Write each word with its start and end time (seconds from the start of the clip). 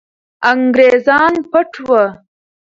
انګریزان 0.51 1.33
پټ 1.51 1.69
وو. 1.87 2.03